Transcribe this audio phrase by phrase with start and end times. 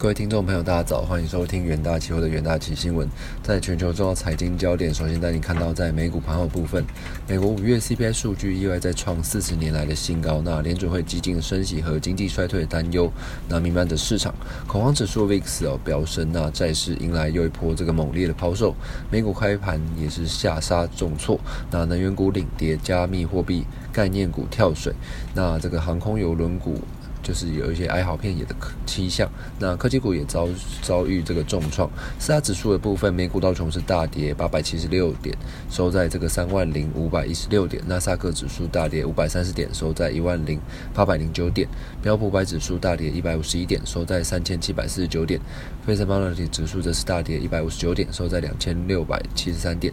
[0.00, 3.06] 各位听众朋友，大家早，欢迎收听元大期货的元大期新闻。
[3.42, 6.82] 在全球重要财经焦点，首先带你看到在美股盘后部分，
[7.28, 10.40] 美国五月 CPI 数据意外再创四十年来的新高。
[10.42, 13.12] 那联准会激进升息和经济衰退的担忧，
[13.46, 14.34] 那弥漫着市场
[14.66, 18.74] 恐慌指数 VIX 哦飙升，那债市迎来又一波这个猛烈的抛售。
[19.10, 21.38] 美股开盘也是下杀重挫，
[21.70, 24.94] 那能源股领跌，加密货币概念股跳水，
[25.34, 26.80] 那这个航空邮轮股。
[27.22, 28.54] 就是有一些哀嚎遍野的
[28.86, 30.48] 迹象，那科技股也遭
[30.82, 31.90] 遭遇这个重创。
[32.18, 35.36] 四大指数的部分，美股道琼斯大跌八百七十六点，
[35.70, 40.60] 收在这个三万零五百一十六点；纳萨克指数大跌五百三十点，收在一万零
[40.94, 41.66] 八百零九点；
[42.02, 45.40] 标普百指数大跌一百五十一点，收在三千七百四十九点；
[45.86, 49.92] 费城半导体指数则是大跌一百五十九点，收在两千六百七十三点。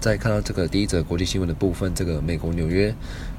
[0.00, 2.94] 再看到这个第一则国际新闻的部分，这个美国纽约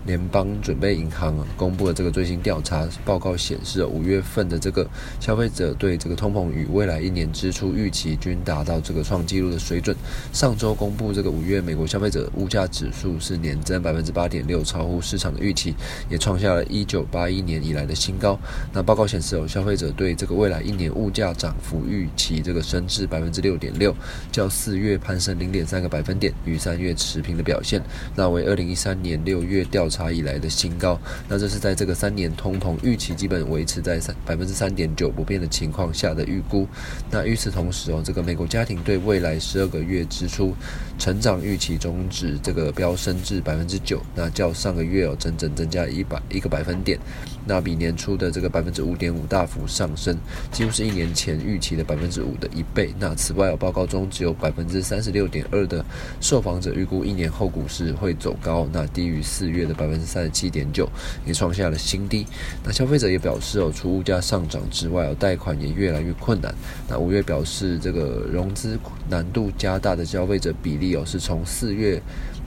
[0.06, 4.86] 联邦准备银行公布了这个最新调查报告，显示五月份的这个
[5.22, 9.96] 消费者对这个通膨与未来一年支出预期均达到这个创纪录的水准。
[10.34, 15.74] 上周公布这个五月美国消费者物价指数是年增百分之八点六，超乎市场的预期，
[16.10, 18.38] 也创下了一九八一年以来的新高。
[18.74, 23.96] 那报告显示，哦，消费者对这个未来一年物价涨幅预期这个升至百分之六点六，
[24.30, 26.34] 较四月攀升零点三个百分点。
[26.50, 27.82] 与三月持平的表现，
[28.16, 31.00] 那为二零一三年六月调查以来的新高。
[31.28, 36.68] 那这是在这个三年通膨预期基本维持在三百分之三点九不变的情况下的预估。
[37.12, 40.54] 那与此同时哦，这个美国家庭对未来十二个月支出
[40.98, 47.00] 成长预期终止这个飙升至百分之九，那较上个月哦整整增加一百一个百分点，
[47.46, 50.18] 那比年初的这个百分之五点五大幅上升，
[50.52, 52.94] 几乎是一年前预期的百分之五的一倍。
[53.00, 55.84] 那此外哦，报告中只有百分之三十六点二的
[56.20, 60.90] 受受访者预估一年后股市会走高，那低于四月的百分之三十七点九，
[61.26, 62.26] 也创下了新低。
[62.64, 66.56] 那消费者也表示哦，除物价上涨之外哦，贷款也越来越困难。
[66.88, 68.80] 那五月表示这个融资
[69.10, 72.02] 难度加大的消费者比例哦，是从四月。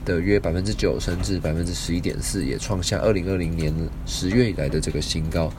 [0.05, 3.73] 的约百分之九升至百分之十一点四，也创下二零二零年
[4.05, 5.49] 十月以来的这个新高。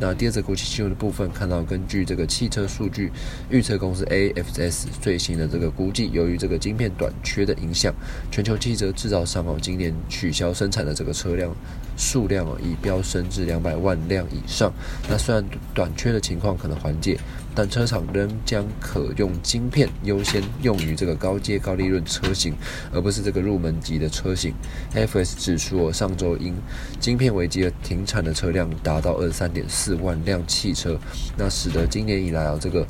[0.00, 3.12] 那第二则国际新闻的部分，看到根据这个汽车数据
[3.48, 7.81] 预测公司 AFS 最新的这个估计，由于这个晶片短缺的影响，
[8.30, 11.50] 全球汽车制造商哦今年取消生产的这个车辆
[11.96, 14.70] 数量哦已飙升至两百万辆以上。
[15.08, 17.18] 那虽然短缺的情况可能缓解。
[17.54, 22.54] 但车厂仍将可用晶片优先用于这个高阶高利润车型，
[22.90, 24.54] 而不是这个入门级的车型。
[24.94, 26.54] FS 指出，上周因
[26.98, 30.98] 晶片危机而停产的车辆达到二十三点四万辆汽车，
[31.36, 32.86] 那使得今年以来啊，这个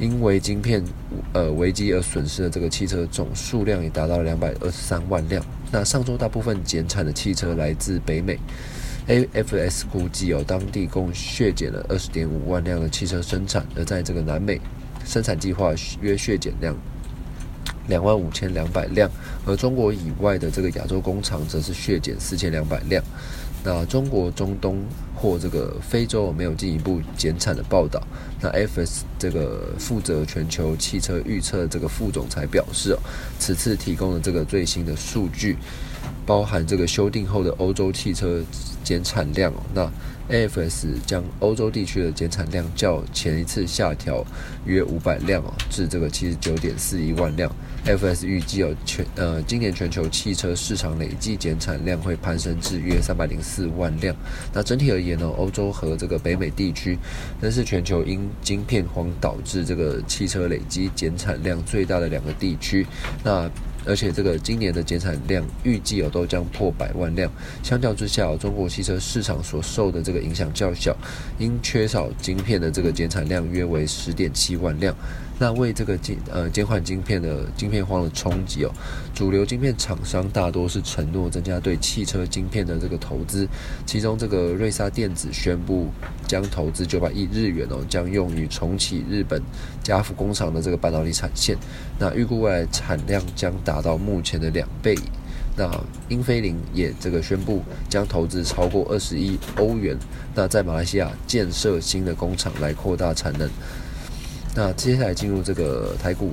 [0.00, 0.82] 因为晶片
[1.34, 5.44] 呃危机而损失的这个汽车总数量也达到两百二十三万辆。
[5.70, 8.38] 那上周大部分减产的汽车来自北美。
[9.06, 14.60] AFS 估计哦，当地共削减了二十点五万辆的汽车生产，而在这个南美，
[15.04, 16.76] 生产计划约削减量
[17.88, 19.10] 两万五千两百辆，
[19.44, 23.02] 而中国以外的这个亚洲工厂则是削减四千两百辆。
[23.64, 24.78] 那中国、中东
[25.20, 28.02] 或这个非洲没有进一步减产的报道。
[28.40, 32.98] 那 FS 这个负责全球汽车预测这个副总裁表示哦，
[33.38, 35.56] 此次提供的这个最新的数据，
[36.24, 38.42] 包含这个修订后的欧洲汽车
[38.82, 39.62] 减产量哦。
[39.74, 39.90] 那
[40.30, 40.86] F.S.
[41.04, 44.24] 将欧洲地区的减产量较前一次下调
[44.64, 47.50] 约五百辆哦，至这个七十九点四一万辆。
[47.84, 54.14] FS 预计哦，全呃今年全球汽车市场累计减产量会攀升至约三百零四万辆。
[54.52, 56.98] 那整体而言欧洲和这个北美地区，
[57.40, 62.86] 但是全球因晶片荒导致这个汽车累积减产量最大的两个地区。
[63.24, 63.50] 那
[63.86, 67.30] 而且这个今年的减产量预计哦都将破百万辆。
[67.62, 70.96] 相较之下，中国汽车市场所受的这个影响较小，
[71.38, 74.94] 因缺少晶片的这个减产量约为十点七万辆。
[75.42, 78.70] 那为这个减呃减缓晶片的晶片荒的冲击哦，
[79.14, 83.48] 主流晶片厂商大多是承诺增加对汽车晶片的这个投资，
[83.86, 85.88] 其中这个瑞萨电子宣布
[86.30, 89.42] 将投资九百亿日元哦，将用于重启日本
[89.82, 91.56] 加福工厂的这个半导体产线，
[91.98, 94.94] 那预估未来产量将达到目前的两倍。
[95.56, 95.68] 那
[96.08, 99.98] 英飞凌也这个宣布将投资超过二十亿欧元，
[100.32, 103.50] 那在马来西亚建设新的工厂来扩大产能。
[104.54, 106.30] 那接下来进入这个台股，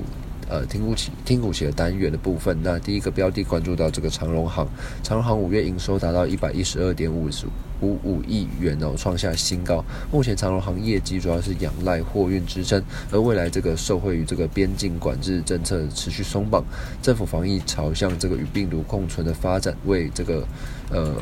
[0.47, 2.55] 呃，听股起听股起的单元的部分。
[2.61, 4.67] 那第一个标的关注到这个长荣行，
[5.01, 7.47] 长荣行五月营收达到一百一十二点五十
[7.81, 9.83] 五五亿元哦，创下新高。
[10.11, 12.81] 目前长荣航业绩主要是仰赖货运支撑，
[13.11, 16.63] 而未来这个受惠于这个边境管制政策持续松绑，
[17.01, 20.47] 政府防疫朝向这个与病毒共存的发展，为这个
[20.91, 21.13] 呃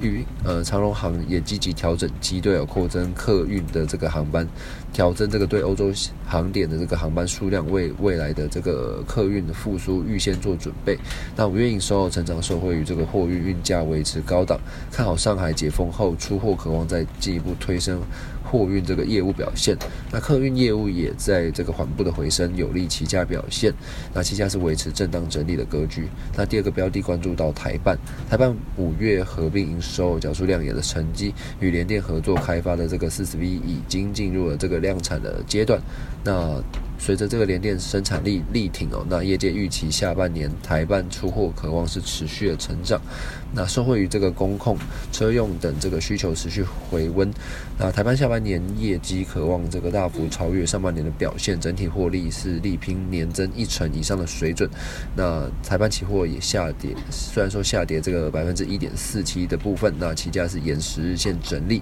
[0.00, 4.46] 与呃长荣航也积极调整机队哦，扩增客运的这个航班，
[4.92, 5.92] 调增这个对欧洲
[6.26, 10.98] 航点的这个航班数量，为未来的这个客运的复苏预先做准备。
[11.36, 14.58] 那五月营收成长受惠于这个货运运价维持高档，
[14.90, 18.00] 看好上海解封后出货，渴望再进一步推升。
[18.44, 19.76] 货运这个业务表现，
[20.12, 23.72] 那客运业务也在这个缓步的回升，有利期价表现。
[24.12, 26.06] 那期价是维持震荡整理的格局。
[26.36, 27.98] 那第二个标的关注到台办，
[28.30, 35.80] 台办五月合并营收缴出亮眼的成绩，与联电合作开发的这个四十 V 已经进入了这个量产的阶段。
[36.22, 36.62] 那
[36.98, 43.00] 随着这个联电生产力力挺哦，那业界预期下半年台办出货渴望是持续的成长。
[43.56, 44.76] 那受惠于这个工控、
[45.12, 47.32] 车用等这个需求持续回温，
[47.78, 54.68] 那台办下半年业绩渴望这个大幅超越上半年的表现，整体获利是力拼年增一成以上的水准。
[55.14, 61.80] 那台办期货也下跌，虽然说下跌这个百分之一点四七的部分，那期价是沿十日线整理。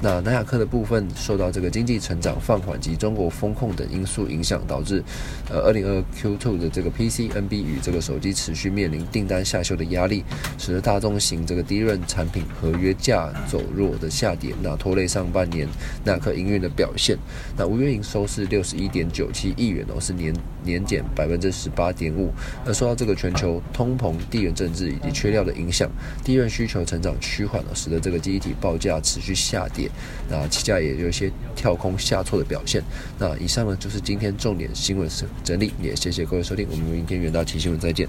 [0.00, 5.02] 那南亚科的部分受到这个经济成长放缓及中国风控等因素影响，导致
[5.48, 10.24] 呃二零二 Q2 的这个 PC、NB 与这个手机持续面临订单下修的压力，
[10.58, 15.68] 使得大中型这个低润产品合约价走弱的下跌，那拖累上半年
[16.04, 17.16] 那颗营运的表现。
[17.56, 22.32] 那五月营收是六十一点九七亿元哦，是年年减百分之十八点五。
[22.66, 25.90] 而受到这个全球通膨、地缘政治以及缺料的影响，
[26.24, 29.90] 低润需求成长趋缓了，使得这个机体报价持续下跌。
[30.28, 32.82] 那期价也有一些跳空下挫的表现。
[33.18, 35.08] 那以上呢就是今天重点新闻
[35.42, 38.08] 整理，也谢谢各位收听，我们明天远大期新闻再见。